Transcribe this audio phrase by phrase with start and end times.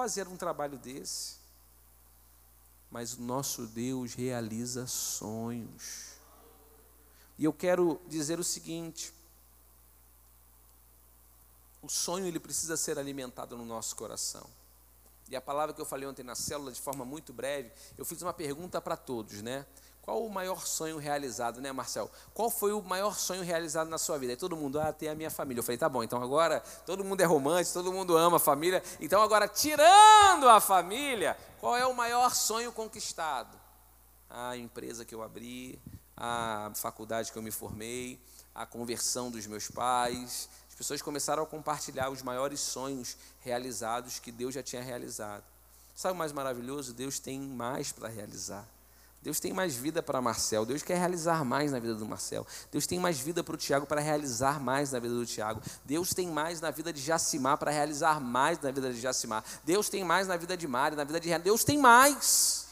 [0.00, 1.36] fazer um trabalho desse.
[2.90, 6.14] Mas o nosso Deus realiza sonhos.
[7.38, 9.12] E eu quero dizer o seguinte:
[11.82, 14.48] o sonho ele precisa ser alimentado no nosso coração.
[15.28, 18.22] E a palavra que eu falei ontem na célula, de forma muito breve, eu fiz
[18.22, 19.66] uma pergunta para todos, né?
[20.02, 22.10] Qual o maior sonho realizado, né, Marcel?
[22.34, 24.32] Qual foi o maior sonho realizado na sua vida?
[24.32, 25.60] Aí todo mundo, ah, ter a minha família.
[25.60, 28.82] Eu falei, tá bom, então agora todo mundo é romântico, todo mundo ama a família.
[28.98, 33.58] Então agora, tirando a família, qual é o maior sonho conquistado?
[34.28, 35.80] A empresa que eu abri,
[36.16, 38.20] a faculdade que eu me formei,
[38.54, 40.48] a conversão dos meus pais,
[40.80, 45.44] pessoas começaram a compartilhar os maiores sonhos realizados que Deus já tinha realizado.
[45.94, 46.94] Sabe o mais maravilhoso?
[46.94, 48.66] Deus tem mais para realizar.
[49.22, 50.64] Deus tem mais vida para Marcel.
[50.64, 52.46] Deus quer realizar mais na vida do Marcel.
[52.72, 55.60] Deus tem mais vida para o Tiago para realizar mais na vida do Tiago.
[55.84, 59.44] Deus tem mais na vida de Jacimar para realizar mais na vida de Jacimar.
[59.62, 61.44] Deus tem mais na vida de Mari, na vida de Renan.
[61.44, 62.66] Deus tem mais.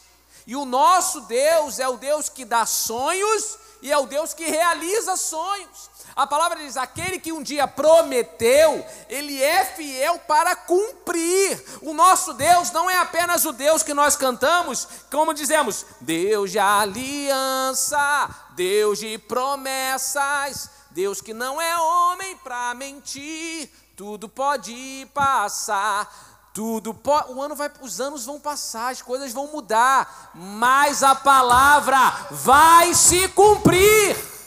[0.47, 4.45] E o nosso Deus é o Deus que dá sonhos e é o Deus que
[4.45, 5.89] realiza sonhos.
[6.19, 11.63] A palavra diz: aquele que um dia prometeu, ele é fiel para cumprir.
[11.81, 16.59] O nosso Deus não é apenas o Deus que nós cantamos, como dizemos, Deus de
[16.59, 26.27] aliança, Deus de promessas, Deus que não é homem para mentir, tudo pode passar.
[26.53, 31.97] Tudo o ano vai, os anos vão passar, as coisas vão mudar, mas a palavra
[32.31, 34.38] vai se cumprir.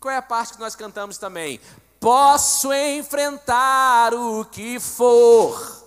[0.00, 1.60] Qual é a parte que nós cantamos também?
[1.98, 5.84] Posso enfrentar o que for.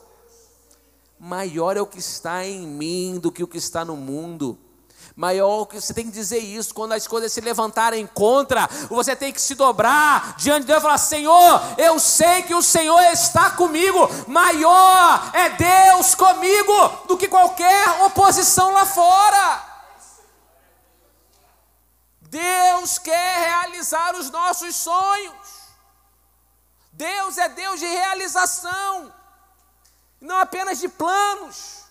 [1.19, 4.57] Maior é o que está em mim do que o que está no mundo.
[5.15, 9.33] Maior que você tem que dizer isso quando as coisas se levantarem contra, você tem
[9.33, 13.51] que se dobrar diante de Deus e falar: Senhor, eu sei que o Senhor está
[13.51, 14.09] comigo.
[14.27, 16.73] Maior é Deus comigo
[17.05, 19.68] do que qualquer oposição lá fora.
[22.29, 25.59] Deus quer realizar os nossos sonhos.
[26.91, 29.13] Deus é Deus de realização,
[30.21, 31.85] não apenas de planos.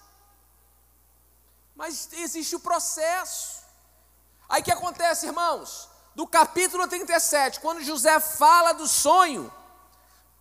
[1.74, 3.64] Mas existe o processo.
[4.48, 5.88] Aí que acontece, irmãos?
[6.14, 9.52] Do capítulo 37, quando José fala do sonho,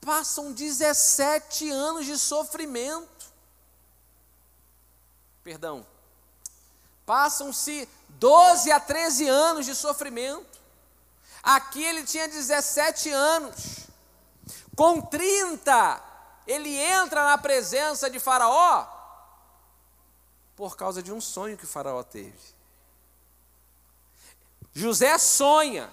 [0.02, 3.25] passam 17 anos de sofrimento.
[5.44, 5.85] Perdão.
[7.06, 10.59] Passam-se 12 a 13 anos de sofrimento.
[11.44, 13.88] Aqui ele tinha 17 anos.
[14.75, 16.03] Com 30,
[16.46, 18.88] ele entra na presença de Faraó
[20.56, 22.57] por causa de um sonho que Faraó teve.
[24.73, 25.90] José sonha.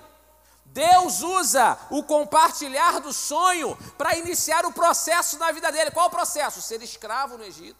[0.67, 5.91] Deus usa o compartilhar do sonho para iniciar o processo na vida dele.
[5.91, 6.61] Qual o processo?
[6.61, 7.79] Ser escravo no Egito,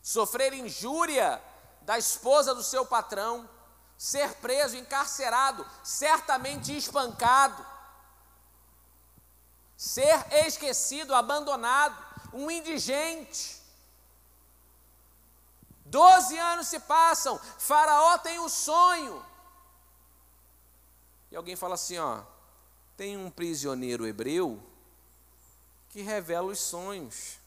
[0.00, 1.42] sofrer injúria
[1.84, 3.48] da esposa do seu patrão,
[3.98, 7.64] ser preso, encarcerado, certamente espancado,
[9.76, 11.96] ser esquecido, abandonado,
[12.32, 13.60] um indigente.
[15.84, 19.24] Doze anos se passam, Faraó tem um sonho.
[21.30, 22.22] E alguém fala assim: ó,
[22.96, 24.62] tem um prisioneiro hebreu
[25.90, 27.38] que revela os sonhos.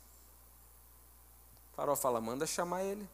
[1.75, 3.09] Faraó fala: manda chamar ele.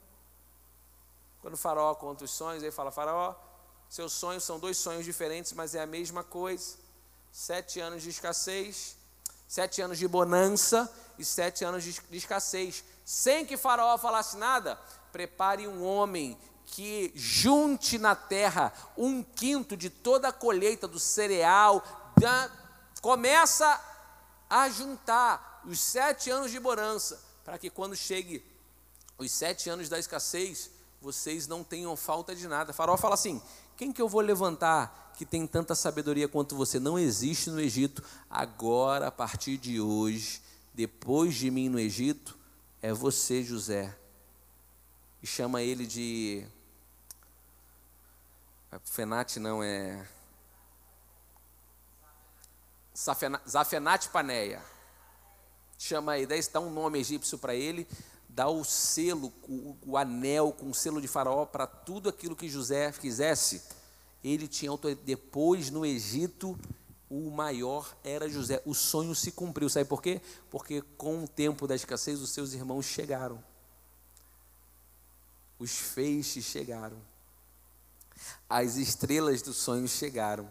[1.41, 3.35] Quando o faraó conta os sonhos, ele fala: Faraó,
[3.89, 6.75] seus sonhos são dois sonhos diferentes, mas é a mesma coisa.
[7.31, 8.95] Sete anos de escassez,
[9.47, 12.83] sete anos de bonança e sete anos de escassez.
[13.03, 14.79] Sem que Faraó falasse nada,
[15.11, 21.83] prepare um homem que junte na terra um quinto de toda a colheita do cereal,
[22.17, 22.49] da,
[23.01, 23.79] começa
[24.49, 28.45] a juntar os sete anos de bonança, para que quando chegue
[29.17, 30.71] os sete anos da escassez,
[31.01, 32.71] vocês não tenham falta de nada.
[32.71, 33.41] Faraó fala assim:
[33.75, 36.79] quem que eu vou levantar que tem tanta sabedoria quanto você?
[36.79, 38.03] Não existe no Egito.
[38.29, 40.41] Agora, a partir de hoje,
[40.73, 42.37] depois de mim no Egito,
[42.81, 43.97] é você, José.
[45.23, 46.45] E chama ele de.
[48.85, 50.07] Fenate não é.
[53.49, 54.63] Zafenate Paneia.
[55.77, 57.87] Chama aí, dá um nome egípcio para ele
[58.33, 62.49] dá o selo, o, o anel com o selo de faraó para tudo aquilo que
[62.49, 63.61] José quisesse,
[64.23, 64.71] ele tinha
[65.03, 66.57] depois no Egito
[67.09, 68.61] o maior era José.
[68.65, 69.69] O sonho se cumpriu.
[69.69, 70.21] Sabe por quê?
[70.49, 73.43] Porque com o tempo da escassez os seus irmãos chegaram.
[75.59, 76.97] Os feixes chegaram.
[78.49, 80.49] As estrelas do sonho chegaram.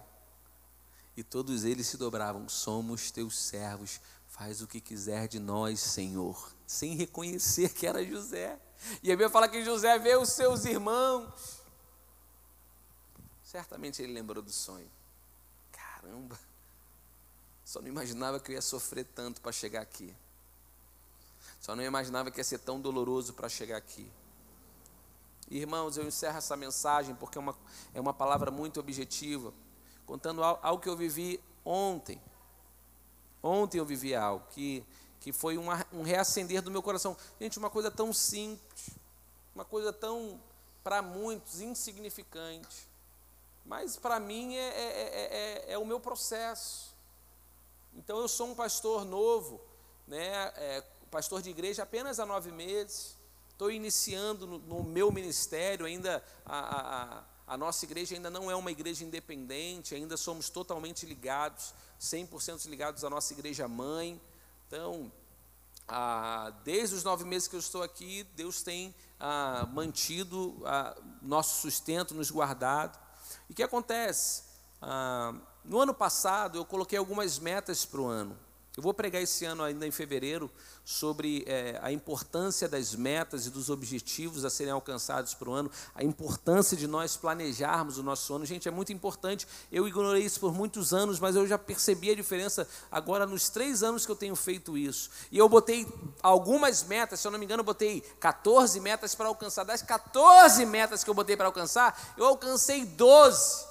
[1.17, 3.99] E todos eles se dobravam: Somos teus servos,
[4.41, 8.59] Faz o que quiser de nós, Senhor, sem reconhecer que era José.
[9.03, 11.61] E a Bíblia fala que José vê os seus irmãos.
[13.45, 14.91] Certamente ele lembrou do sonho.
[15.71, 16.41] Caramba,
[17.67, 20.17] só não imaginava que eu ia sofrer tanto para chegar aqui.
[21.61, 24.11] Só não imaginava que ia ser tão doloroso para chegar aqui.
[25.51, 27.55] Irmãos, eu encerro essa mensagem porque é uma,
[27.93, 29.53] é uma palavra muito objetiva,
[30.07, 32.19] contando algo que eu vivi ontem.
[33.43, 34.85] Ontem eu vivi algo que,
[35.21, 37.17] que foi uma, um reacender do meu coração.
[37.41, 38.91] Gente, uma coisa tão simples,
[39.55, 40.41] uma coisa tão,
[40.83, 42.89] para muitos, insignificante.
[43.65, 46.95] Mas para mim é, é, é, é, o meu processo.
[47.95, 49.61] Então eu sou um pastor novo,
[50.07, 50.53] né,
[51.11, 53.21] pastor de igreja apenas há nove meses
[53.61, 58.57] estou iniciando no, no, meu ministério, ainda a, a, a, nossa igreja ainda não é
[58.57, 64.21] uma igreja independente, ainda somos totalmente ligados, 100% ligados à nossa igreja mãe.
[64.67, 65.13] Então,
[66.65, 68.95] desde os nove meses que eu estou aqui, Deus tem
[69.73, 70.57] mantido
[71.21, 72.99] nosso sustento, nos guardado.
[73.49, 74.45] E o que acontece?
[75.65, 78.37] no ano passado, eu coloquei algumas metas para o ano.
[78.77, 80.49] Eu vou pregar esse ano, ainda em fevereiro,
[80.85, 85.71] sobre é, a importância das metas e dos objetivos a serem alcançados para o ano,
[85.93, 88.47] a importância de nós planejarmos o nosso ano.
[88.47, 89.47] Gente, é muito importante.
[89.73, 93.83] Eu ignorei isso por muitos anos, mas eu já percebi a diferença agora nos três
[93.83, 95.11] anos que eu tenho feito isso.
[95.33, 95.87] E eu botei
[96.23, 99.65] algumas metas, se eu não me engano, eu botei 14 metas para alcançar.
[99.65, 103.70] Das 14 metas que eu botei para alcançar, eu alcancei 12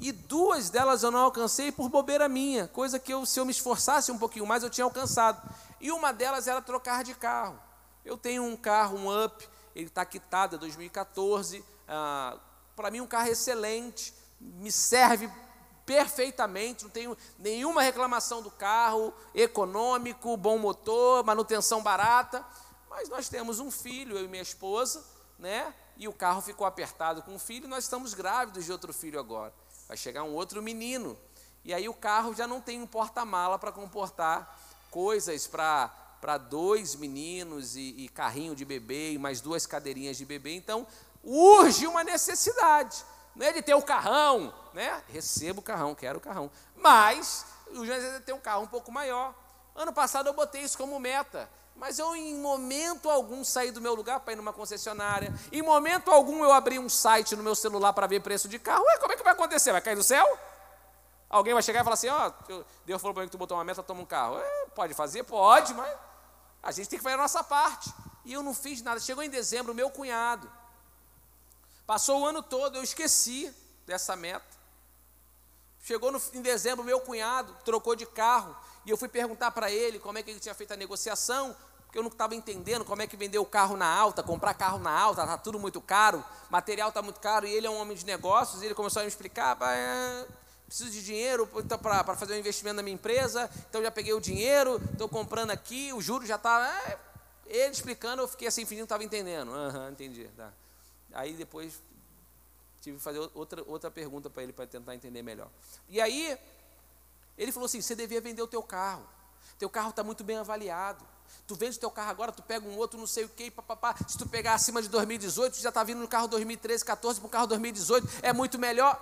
[0.00, 3.50] e duas delas eu não alcancei por bobeira minha, coisa que eu, se eu me
[3.50, 5.42] esforçasse um pouquinho mais, eu tinha alcançado.
[5.80, 7.58] E uma delas era trocar de carro.
[8.04, 11.64] Eu tenho um carro, um Up, ele está quitado, é 2014.
[11.86, 12.38] Ah,
[12.76, 15.28] Para mim, um carro excelente, me serve
[15.84, 22.44] perfeitamente, não tenho nenhuma reclamação do carro, econômico, bom motor, manutenção barata.
[22.88, 25.04] Mas nós temos um filho, eu e minha esposa,
[25.38, 25.74] né?
[25.96, 29.52] E o carro ficou apertado com o filho, nós estamos grávidos de outro filho agora.
[29.88, 31.18] Vai chegar um outro menino.
[31.64, 37.74] E aí o carro já não tem um porta-mala para comportar coisas para dois meninos
[37.74, 40.54] e, e, carrinho de bebê e mais duas cadeirinhas de bebê.
[40.54, 40.86] Então,
[41.24, 43.04] urge uma necessidade.
[43.34, 45.02] Não é de ter o carrão, né?
[45.08, 46.50] Recebo o carrão, quero o carrão.
[46.76, 49.34] Mas, o é ter um carro um pouco maior.
[49.74, 51.48] Ano passado eu botei isso como meta.
[51.78, 55.32] Mas eu, em momento algum, saí do meu lugar para ir numa concessionária.
[55.52, 58.84] Em momento algum, eu abri um site no meu celular para ver preço de carro.
[58.84, 59.70] Ué, como é que vai acontecer?
[59.70, 60.26] Vai cair do céu?
[61.30, 63.56] Alguém vai chegar e falar assim: Ó, oh, Deus falou para mim que tu botou
[63.56, 64.38] uma meta, toma um carro.
[64.38, 65.22] É, pode fazer?
[65.22, 65.96] Pode, mas
[66.62, 67.92] a gente tem que fazer a nossa parte.
[68.24, 68.98] E eu não fiz nada.
[68.98, 70.50] Chegou em dezembro, meu cunhado.
[71.86, 73.54] Passou o ano todo, eu esqueci
[73.86, 74.58] dessa meta.
[75.80, 78.54] Chegou no, em dezembro, meu cunhado trocou de carro.
[78.84, 81.56] E eu fui perguntar para ele como é que ele tinha feito a negociação
[81.88, 84.78] porque eu não estava entendendo como é que vender o carro na alta, comprar carro
[84.78, 87.96] na alta, está tudo muito caro, material está muito caro, e ele é um homem
[87.96, 90.26] de negócios, e ele começou a me explicar, é,
[90.66, 94.20] preciso de dinheiro então, para fazer um investimento na minha empresa, então já peguei o
[94.20, 96.78] dinheiro, estou comprando aqui, o juro já está.
[96.86, 96.98] É,
[97.46, 99.50] ele explicando, eu fiquei assim, fingindo que estava entendendo.
[99.50, 100.28] Aham, uhum, entendi.
[100.36, 100.52] Tá.
[101.14, 101.80] Aí depois
[102.82, 105.48] tive que fazer outra, outra pergunta para ele para tentar entender melhor.
[105.88, 106.38] E aí,
[107.38, 109.08] ele falou assim: você devia vender o teu carro.
[109.58, 111.02] Teu carro está muito bem avaliado.
[111.46, 113.94] Tu vende teu carro agora, tu pega um outro, não sei o que, papapá.
[114.06, 117.26] Se tu pegar acima de 2018, tu já está vindo no carro 2013, 14 para
[117.26, 119.00] o carro 2018, é muito melhor.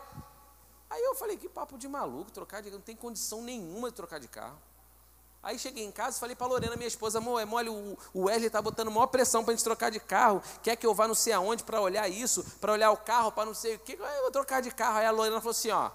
[0.89, 4.21] Aí eu falei, que papo de maluco, trocar de não tem condição nenhuma de trocar
[4.21, 4.59] de carro.
[5.43, 8.49] Aí cheguei em casa e falei para Lorena, minha esposa, amor, é mole, o, Wesley
[8.49, 11.15] está botando maior pressão para a gente trocar de carro, quer que eu vá não
[11.15, 14.23] sei aonde para olhar isso, para olhar o carro, para não sei o que, eu
[14.23, 14.99] vou trocar de carro.
[14.99, 15.91] Aí a Lorena falou assim, ó,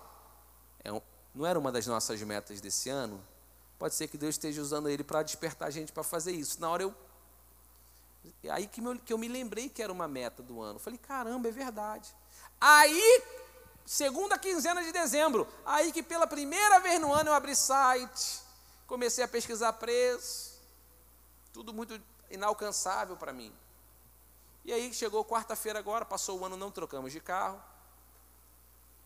[0.84, 1.02] é
[1.34, 3.22] não era uma das nossas metas desse ano?
[3.82, 6.62] Pode ser que Deus esteja usando ele para despertar a gente para fazer isso.
[6.62, 6.94] Na hora eu.
[8.52, 10.78] Aí que, meu, que eu me lembrei que era uma meta do ano.
[10.78, 12.16] Falei, caramba, é verdade.
[12.60, 13.24] Aí,
[13.84, 18.42] segunda quinzena de dezembro, aí que pela primeira vez no ano eu abri site,
[18.86, 20.62] comecei a pesquisar preço,
[21.52, 23.52] tudo muito inalcançável para mim.
[24.64, 27.60] E aí chegou quarta-feira agora, passou o ano, não trocamos de carro.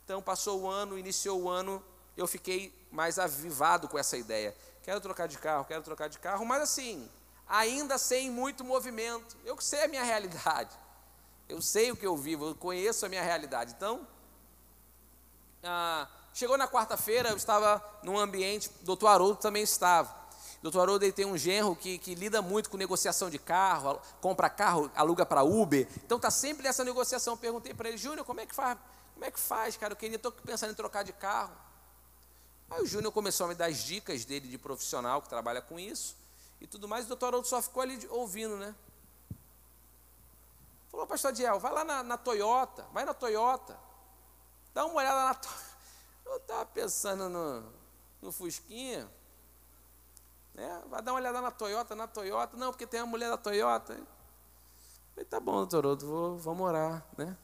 [0.03, 1.81] Então passou o ano, iniciou o ano,
[2.15, 4.55] eu fiquei mais avivado com essa ideia.
[4.83, 7.09] Quero trocar de carro, quero trocar de carro, mas assim,
[7.47, 9.35] ainda sem muito movimento.
[9.43, 10.75] Eu sei a minha realidade.
[11.47, 13.73] Eu sei o que eu vivo, eu conheço a minha realidade.
[13.77, 14.07] Então,
[15.63, 20.25] ah, chegou na quarta-feira, eu estava num ambiente, doutor Haroldo também estava.
[20.61, 24.89] Doutor Haroldo tem um genro que, que lida muito com negociação de carro, compra carro,
[24.95, 25.87] aluga para Uber.
[26.03, 27.33] Então está sempre nessa negociação.
[27.33, 28.75] Eu perguntei para ele, Júnior, como é que faz?
[29.13, 29.95] Como é que faz, cara?
[30.01, 31.51] Eu estou pensando em trocar de carro.
[32.69, 35.79] Aí o Júnior começou a me dar as dicas dele de profissional que trabalha com
[35.79, 36.15] isso
[36.59, 37.05] e tudo mais.
[37.05, 38.75] O doutor Haroldo só ficou ali ouvindo, né?
[40.89, 43.77] Falou, pastor Adiel, vai lá na, na Toyota, vai na Toyota,
[44.73, 45.65] dá uma olhada na Toyota.
[46.25, 47.63] Eu estava pensando no,
[48.21, 49.07] no Fusquinha,
[50.55, 50.83] né?
[50.89, 53.93] vai dar uma olhada na Toyota, na Toyota, não, porque tem a mulher da Toyota.
[53.93, 54.07] Eu
[55.13, 57.37] falei, tá bom, doutor Haroldo, vou, vamos orar, né?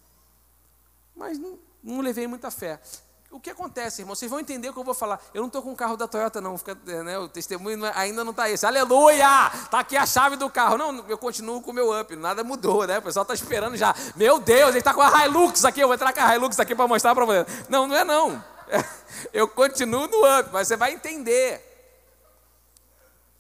[1.16, 2.82] Mas não, não levei muita fé.
[3.32, 4.14] O que acontece, irmão?
[4.14, 5.18] Vocês vão entender o que eu vou falar.
[5.34, 6.58] Eu não estou com o carro da Toyota, não.
[6.58, 8.66] Fica, né, o testemunho é, ainda não está esse.
[8.66, 9.50] Aleluia!
[9.54, 10.78] Está aqui a chave do carro.
[10.78, 12.14] Não, eu continuo com o meu up.
[12.18, 12.98] Nada mudou, né?
[12.98, 13.96] O pessoal está esperando já.
[14.18, 15.80] Meu Deus, ele está com a Hilux aqui.
[15.80, 17.46] Eu vou entrar com a Hilux aqui para mostrar para você.
[17.70, 18.44] Não, não é não.
[19.32, 21.70] Eu continuo no up, mas você vai entender.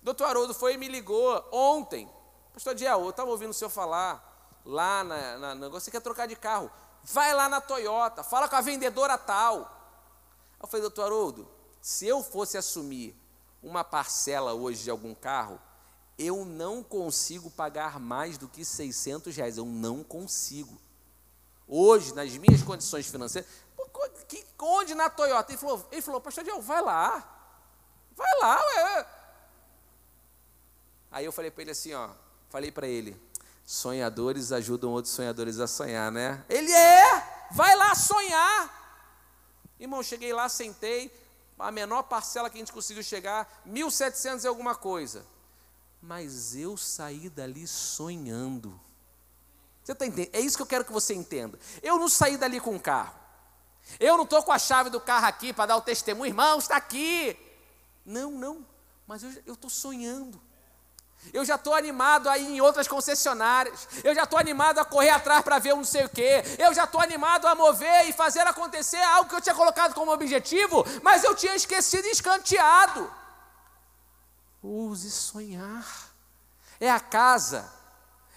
[0.01, 2.09] Doutor Haroldo foi e me ligou ontem.
[2.53, 5.81] Pastor Diel, eu estava ouvindo o senhor falar lá na, na negócio.
[5.81, 6.71] Você quer trocar de carro?
[7.03, 9.80] Vai lá na Toyota, fala com a vendedora tal.
[10.61, 11.47] Eu falei, doutor Haroldo,
[11.81, 13.15] se eu fosse assumir
[13.63, 15.59] uma parcela hoje de algum carro,
[16.17, 19.57] eu não consigo pagar mais do que 600 reais.
[19.57, 20.79] Eu não consigo.
[21.67, 23.49] Hoje, nas minhas condições financeiras,
[24.27, 25.51] que, onde na Toyota?
[25.51, 27.37] Ele falou, ele falou pastor Diel, vai lá.
[28.15, 29.07] Vai lá, ué.
[31.11, 32.09] Aí eu falei para ele assim, ó,
[32.49, 33.21] falei para ele,
[33.65, 36.45] sonhadores ajudam outros sonhadores a sonhar, né?
[36.47, 38.80] Ele é, vai lá sonhar.
[39.81, 41.11] Irmão, cheguei lá, sentei,
[41.57, 45.25] a menor parcela que a gente conseguiu chegar, 1.700 e alguma coisa.
[45.99, 48.79] Mas eu saí dali sonhando.
[49.83, 50.35] Você está entendendo?
[50.35, 51.59] É isso que eu quero que você entenda.
[51.81, 53.19] Eu não saí dali com o carro.
[53.99, 56.75] Eu não estou com a chave do carro aqui para dar o testemunho, irmão, está
[56.77, 57.35] aqui.
[58.05, 58.63] Não, não.
[59.07, 60.39] Mas eu estou sonhando.
[61.33, 63.87] Eu já estou animado a ir em outras concessionárias.
[64.03, 66.43] Eu já estou animado a correr atrás para ver um não sei o quê.
[66.57, 70.11] Eu já estou animado a mover e fazer acontecer algo que eu tinha colocado como
[70.11, 73.11] objetivo, mas eu tinha esquecido e escanteado.
[74.61, 75.85] Ouse sonhar.
[76.79, 77.71] É a casa,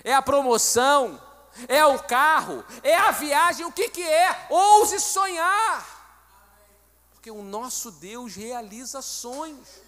[0.03, 1.21] é a promoção,
[1.67, 3.65] é o carro, é a viagem.
[3.65, 4.47] O que, que é?
[4.51, 5.95] Ouse sonhar.
[7.13, 9.84] Porque o nosso Deus realiza sonhos.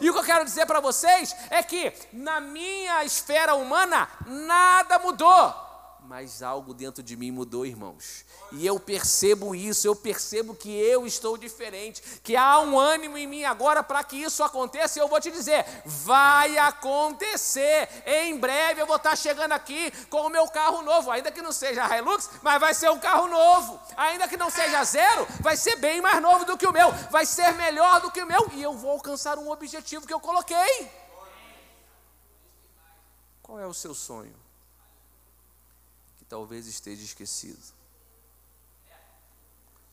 [0.00, 4.98] E o que eu quero dizer para vocês é que na minha esfera humana nada
[4.98, 5.65] mudou,
[6.08, 8.24] mas algo dentro de mim mudou, irmãos.
[8.52, 13.26] E eu percebo isso, eu percebo que eu estou diferente, que há um ânimo em
[13.26, 14.98] mim agora para que isso aconteça.
[14.98, 17.88] E eu vou te dizer: vai acontecer.
[18.06, 21.50] Em breve eu vou estar chegando aqui com o meu carro novo, ainda que não
[21.50, 23.80] seja Hilux, mas vai ser um carro novo.
[23.96, 27.26] Ainda que não seja zero, vai ser bem mais novo do que o meu, vai
[27.26, 30.88] ser melhor do que o meu, e eu vou alcançar um objetivo que eu coloquei.
[33.42, 34.45] Qual é o seu sonho?
[36.28, 37.74] Talvez esteja esquecido.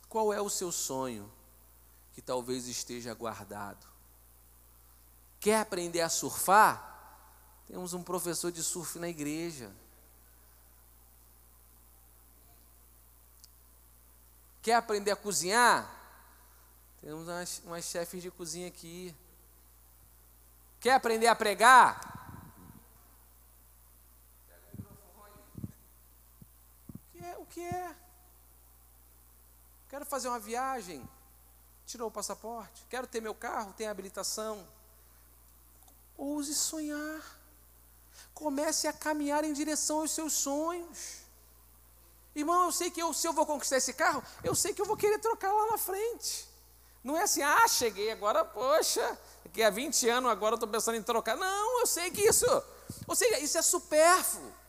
[0.09, 1.31] Qual é o seu sonho
[2.13, 3.87] que talvez esteja guardado?
[5.39, 6.91] Quer aprender a surfar?
[7.67, 9.71] Temos um professor de surf na igreja.
[14.61, 15.89] Quer aprender a cozinhar?
[17.01, 19.13] Temos umas, umas chefes de cozinha aqui.
[20.79, 22.13] Quer aprender a pregar?
[27.37, 27.95] O que é?
[29.87, 31.07] Quero fazer uma viagem.
[31.85, 32.83] Tirou o passaporte.
[32.89, 34.67] Quero ter meu carro, tem habilitação.
[36.17, 37.21] Ouse sonhar.
[38.33, 41.21] Comece a caminhar em direção aos seus sonhos.
[42.35, 44.85] Irmão, eu sei que eu, se eu vou conquistar esse carro, eu sei que eu
[44.85, 46.49] vou querer trocar lá na frente.
[47.03, 50.95] Não é assim, ah, cheguei agora, poxa, daqui a 20 anos agora eu estou pensando
[50.95, 51.37] em trocar.
[51.37, 52.47] Não, eu sei que isso,
[53.05, 54.62] ou seja, isso é supérfluo.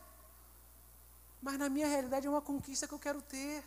[1.45, 3.63] Mas na minha realidade é uma conquista que eu quero ter.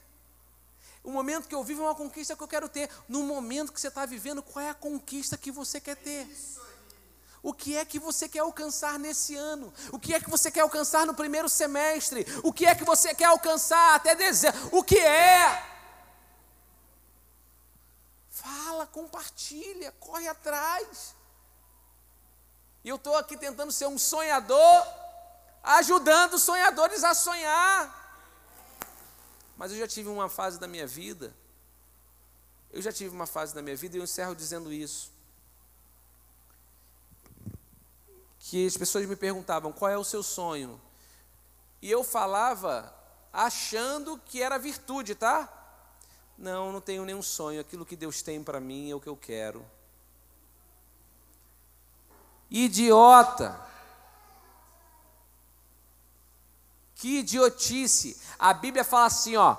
[1.05, 2.91] O momento que eu vivo é uma conquista que eu quero ter.
[3.07, 6.29] No momento que você está vivendo, qual é a conquista que você quer ter?
[7.41, 9.73] O que é que você quer alcançar nesse ano?
[9.93, 12.27] O que é que você quer alcançar no primeiro semestre?
[12.43, 14.59] O que é que você quer alcançar até dezembro?
[14.73, 15.65] O que é?
[18.29, 21.15] Fala, compartilha, corre atrás.
[22.83, 25.08] E eu estou aqui tentando ser um sonhador,
[25.63, 27.95] ajudando sonhadores a sonhar.
[29.57, 31.35] Mas eu já tive uma fase da minha vida,
[32.71, 35.11] eu já tive uma fase da minha vida e eu encerro dizendo isso.
[38.39, 40.81] Que as pessoas me perguntavam qual é o seu sonho.
[41.83, 42.95] E eu falava
[43.33, 45.53] achando que era virtude, tá?
[46.37, 47.61] Não, não tenho nenhum sonho.
[47.61, 49.65] Aquilo que Deus tem para mim é o que eu quero.
[52.51, 53.68] Idiota.
[56.99, 58.21] Que idiotice.
[58.39, 59.57] A Bíblia fala assim, ó.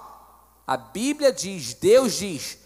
[0.67, 2.59] A Bíblia diz, Deus diz: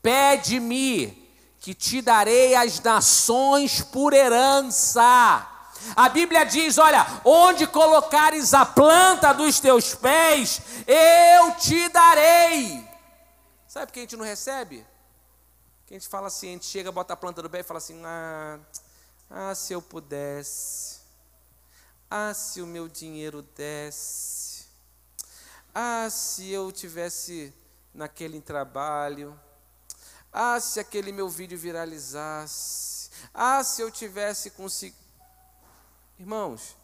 [0.00, 1.20] "Pede-me,
[1.60, 5.46] que te darei as nações por herança.
[5.94, 12.88] A Bíblia diz: olha, onde colocares a planta dos teus pés, eu te darei.
[13.68, 14.86] Sabe por que a gente não recebe?
[15.86, 17.78] Que a gente fala assim, a gente chega, bota a planta do pé e fala
[17.78, 18.58] assim: ah,
[19.28, 20.99] ah, se eu pudesse,
[22.10, 24.64] ah, se o meu dinheiro desse,
[25.74, 27.54] ah, se eu tivesse
[27.94, 29.38] naquele trabalho.
[30.32, 33.10] Ah, se aquele meu vídeo viralizasse.
[33.32, 34.98] Ah, se eu tivesse conseguido.
[36.18, 36.76] Irmãos,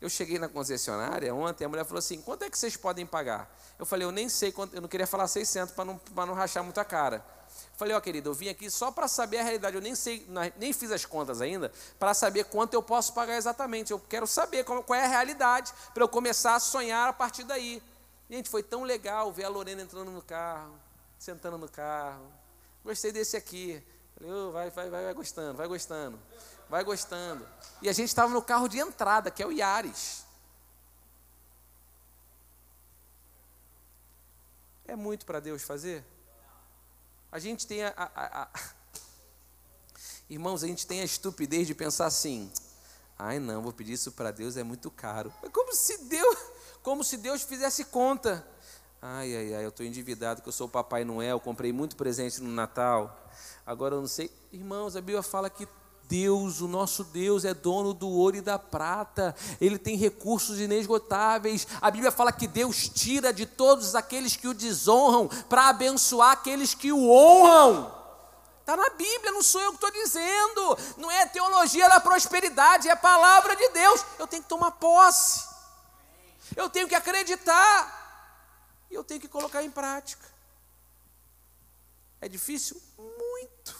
[0.00, 3.54] eu cheguei na concessionária ontem, a mulher falou assim: quanto é que vocês podem pagar?
[3.78, 6.64] Eu falei: eu nem sei quanto, eu não queria falar 600 para não, não rachar
[6.64, 7.24] muito a cara.
[7.80, 10.28] Falei: ó, oh, querido, eu vim aqui só para saber a realidade, eu nem sei,
[10.58, 13.90] nem fiz as contas ainda, para saber quanto eu posso pagar exatamente.
[13.90, 17.82] Eu quero saber qual, é a realidade, para eu começar a sonhar a partir daí.
[18.28, 20.74] Gente, foi tão legal ver a Lorena entrando no carro,
[21.18, 22.30] sentando no carro.
[22.84, 23.82] Gostei desse aqui.
[24.14, 26.18] Falei, oh, vai, vai, vai, vai gostando, vai gostando,
[26.68, 27.48] vai gostando.
[27.80, 30.26] E a gente estava no carro de entrada, que é o Yaris.
[34.86, 36.04] É muito para Deus fazer?
[37.32, 38.48] A gente tem a, a, a,
[40.28, 42.50] Irmãos, a gente tem a estupidez de pensar assim:
[43.18, 45.32] ai não, vou pedir isso para Deus, é muito caro.
[45.42, 46.38] É como se Deus
[46.82, 48.46] como se Deus fizesse conta.
[49.02, 52.42] Ai, ai, ai, eu estou endividado, que eu sou o Papai Noel, comprei muito presente
[52.42, 53.30] no Natal.
[53.64, 54.30] Agora eu não sei.
[54.52, 55.66] Irmãos, a Bíblia fala que
[56.10, 61.66] Deus, o nosso Deus, é dono do ouro e da prata, Ele tem recursos inesgotáveis.
[61.80, 66.74] A Bíblia fala que Deus tira de todos aqueles que o desonram para abençoar aqueles
[66.74, 67.98] que o honram.
[68.60, 72.92] Está na Bíblia, não sou eu que estou dizendo, não é teologia da prosperidade, é
[72.92, 74.04] a palavra de Deus.
[74.18, 75.50] Eu tenho que tomar posse
[76.56, 77.98] eu tenho que acreditar
[78.90, 80.26] e eu tenho que colocar em prática.
[82.20, 82.80] É difícil?
[82.98, 83.76] Muito.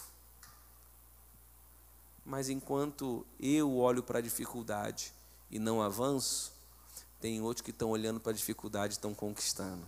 [2.30, 5.12] Mas enquanto eu olho para a dificuldade
[5.50, 6.52] e não avanço,
[7.20, 9.84] tem outros que estão olhando para a dificuldade e estão conquistando.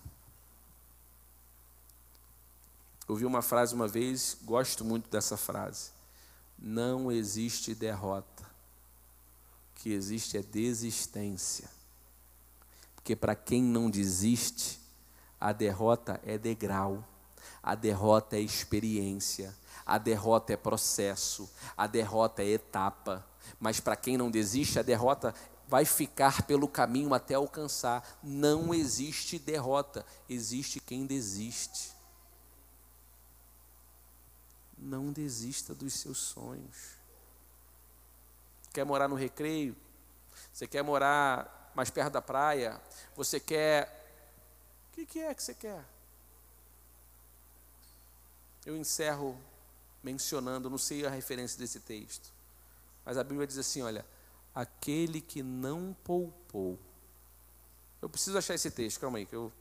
[3.07, 5.93] Ouvi uma frase uma vez, gosto muito dessa frase.
[6.59, 8.43] Não existe derrota.
[8.43, 11.71] O que existe é desistência.
[12.97, 14.81] Porque para quem não desiste,
[15.39, 17.07] a derrota é degrau,
[17.63, 23.27] a derrota é experiência, a derrota é processo, a derrota é etapa.
[23.59, 25.35] Mas para quem não desiste, a derrota
[25.67, 28.19] vai ficar pelo caminho até alcançar.
[28.23, 31.93] Não existe derrota, existe quem desiste.
[34.77, 36.99] Não desista dos seus sonhos.
[38.73, 39.77] Quer morar no recreio?
[40.53, 42.81] Você quer morar mais perto da praia,
[43.15, 44.01] você quer.
[44.91, 45.85] O que, que é que você quer?
[48.65, 49.39] Eu encerro
[50.03, 52.33] mencionando, não sei a referência desse texto,
[53.05, 54.05] mas a Bíblia diz assim: olha,
[54.55, 56.79] aquele que não poupou.
[58.01, 59.53] Eu preciso achar esse texto, calma aí, que eu,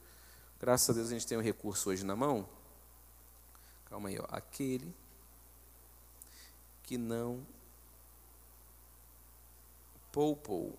[0.60, 2.48] graças a Deus a gente tem o um recurso hoje na mão.
[3.86, 4.26] Calma aí, ó.
[4.30, 4.96] Aquele
[6.84, 7.46] que não
[10.12, 10.78] poupou.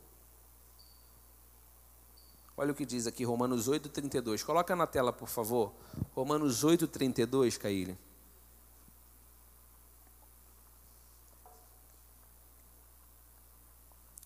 [2.57, 4.43] Olha o que diz aqui, Romanos 8, 32.
[4.43, 5.73] Coloca na tela, por favor.
[6.15, 7.57] Romanos 8, 32,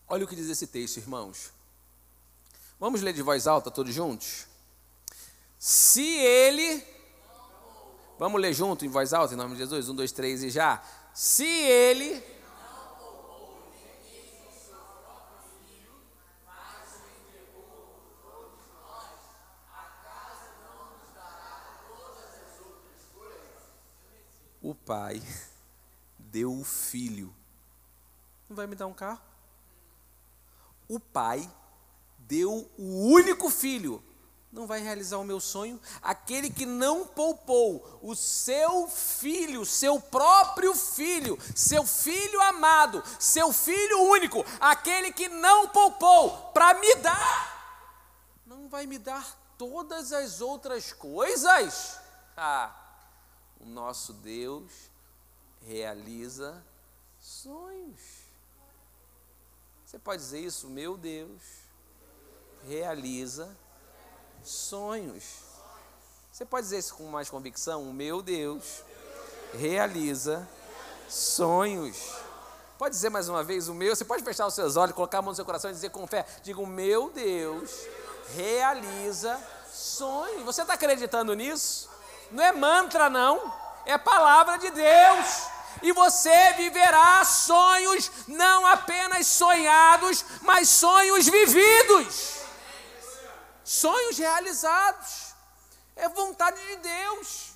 [0.08, 1.50] Olha o que diz esse texto, irmãos.
[2.78, 4.46] Vamos ler de voz alta, todos juntos?
[5.58, 6.84] Se ele.
[8.18, 9.88] Vamos ler junto em voz alta, em nome de Jesus?
[9.88, 10.82] Um, dois, três e já.
[11.12, 12.22] Se ele
[24.62, 25.22] o pai
[26.18, 27.32] deu o filho.
[28.48, 29.35] Não vai me dar um carro?
[30.88, 31.50] O pai
[32.18, 34.02] deu o único filho.
[34.52, 35.80] Não vai realizar o meu sonho?
[36.00, 44.02] Aquele que não poupou o seu filho, seu próprio filho, seu filho amado, seu filho
[44.04, 50.92] único, aquele que não poupou para me dar, não vai me dar todas as outras
[50.92, 51.98] coisas?
[52.34, 52.74] Ah,
[53.60, 54.72] o nosso Deus
[55.60, 56.64] realiza
[57.18, 58.25] sonhos.
[59.86, 60.66] Você pode dizer isso?
[60.66, 61.40] Meu Deus
[62.66, 63.56] realiza
[64.42, 65.22] sonhos.
[66.32, 67.84] Você pode dizer isso com mais convicção?
[67.92, 68.82] Meu Deus
[69.54, 70.46] realiza
[71.08, 72.16] sonhos.
[72.76, 73.94] Pode dizer mais uma vez o meu?
[73.94, 76.04] Você pode fechar os seus olhos, colocar a mão no seu coração e dizer com
[76.04, 77.86] fé: diga, o meu Deus
[78.34, 79.40] realiza
[79.72, 80.42] sonhos.
[80.42, 81.88] Você está acreditando nisso?
[82.32, 83.54] Não é mantra, não.
[83.84, 85.55] É palavra de Deus.
[85.82, 92.36] E você viverá sonhos não apenas sonhados, mas sonhos vividos.
[93.64, 95.34] Sonhos realizados.
[95.94, 97.52] É vontade de Deus.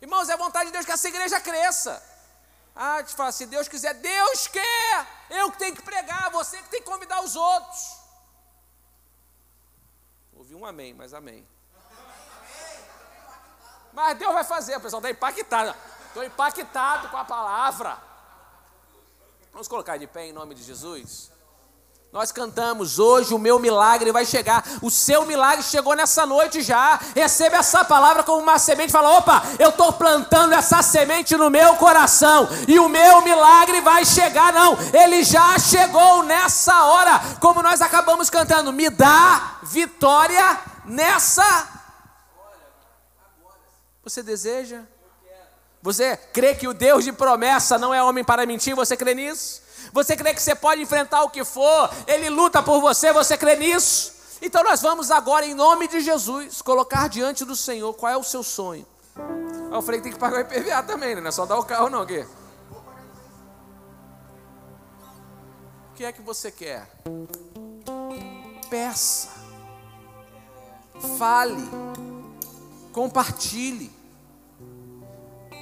[0.00, 2.02] Irmãos, é vontade de Deus que essa igreja cresça.
[2.74, 5.06] Ah, te fala, se Deus quiser, Deus quer.
[5.30, 7.96] Eu que tenho que pregar, você que tem que convidar os outros.
[10.34, 11.48] Ouvi um amém, mas amém.
[13.92, 15.74] Mas Deus vai fazer, o pessoal está impactado.
[16.16, 17.98] Estou impactado com a palavra.
[19.52, 21.30] Vamos colocar de pé em nome de Jesus.
[22.10, 24.64] Nós cantamos, hoje o meu milagre vai chegar.
[24.80, 26.98] O seu milagre chegou nessa noite já.
[27.14, 28.92] Receba essa palavra como uma semente.
[28.92, 32.48] Fala, opa, eu estou plantando essa semente no meu coração.
[32.66, 34.54] E o meu milagre vai chegar.
[34.54, 37.20] Não, ele já chegou nessa hora.
[37.42, 41.68] Como nós acabamos cantando, me dá vitória nessa.
[44.02, 44.95] Você deseja?
[45.82, 48.74] Você crê que o Deus de promessa não é homem para mentir?
[48.74, 49.62] Você crê nisso?
[49.92, 51.90] Você crê que você pode enfrentar o que for?
[52.06, 54.14] Ele luta por você, você crê nisso?
[54.42, 58.22] Então nós vamos agora, em nome de Jesus, colocar diante do Senhor qual é o
[58.22, 58.86] seu sonho.
[59.72, 61.20] Eu falei que tem que pagar o IPVA também, né?
[61.20, 62.26] Não é só dar o carro, não, aqui.
[65.90, 66.86] O que é que você quer?
[68.68, 69.30] Peça.
[71.18, 71.68] Fale.
[72.92, 73.95] Compartilhe.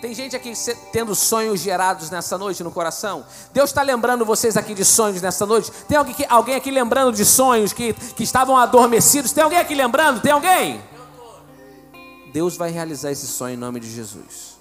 [0.05, 0.53] Tem gente aqui
[0.93, 3.25] tendo sonhos gerados nessa noite no coração?
[3.55, 5.73] Deus está lembrando vocês aqui de sonhos nessa noite?
[5.89, 9.33] Tem alguém, alguém aqui lembrando de sonhos que, que estavam adormecidos?
[9.33, 10.21] Tem alguém aqui lembrando?
[10.21, 10.79] Tem alguém?
[12.35, 14.59] Deus vai realizar esse sonho em nome de Jesus.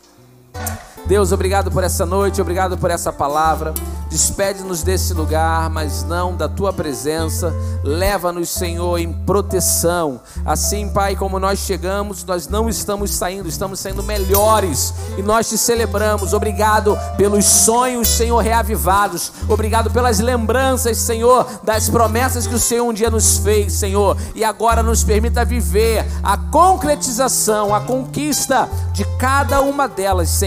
[1.05, 3.73] Deus, obrigado por essa noite, obrigado por essa palavra.
[4.09, 7.51] Despede-nos desse lugar, mas não da tua presença.
[7.83, 10.21] Leva-nos, Senhor, em proteção.
[10.45, 15.57] Assim, Pai, como nós chegamos, nós não estamos saindo, estamos saindo melhores e nós te
[15.57, 16.31] celebramos.
[16.31, 19.31] Obrigado pelos sonhos, Senhor, reavivados.
[19.49, 24.15] Obrigado pelas lembranças, Senhor, das promessas que o Senhor um dia nos fez, Senhor.
[24.35, 30.42] E agora nos permita viver a concretização, a conquista de cada uma delas, Senhor.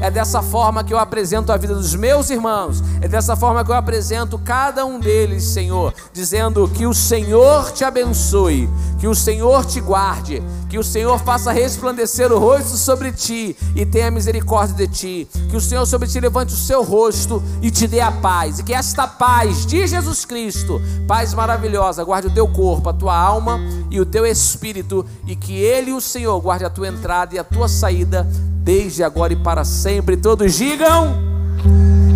[0.00, 2.82] É dessa forma que eu apresento a vida dos meus irmãos.
[3.00, 7.82] É dessa forma que eu apresento cada um deles, Senhor, dizendo que o Senhor te
[7.82, 13.56] abençoe, que o Senhor te guarde, que o Senhor faça resplandecer o rosto sobre ti
[13.74, 17.70] e tenha misericórdia de ti, que o Senhor sobre ti levante o seu rosto e
[17.70, 22.34] te dê a paz, e que esta paz de Jesus Cristo, paz maravilhosa, guarde o
[22.34, 23.58] teu corpo, a tua alma
[23.90, 27.44] e o teu espírito, e que Ele, o Senhor, guarde a tua entrada e a
[27.44, 28.28] tua saída,
[28.62, 30.16] desde agora e para sempre.
[30.16, 31.16] Todos digam.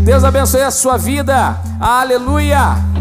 [0.05, 1.59] Deus abençoe a sua vida.
[1.81, 2.92] Aleluia.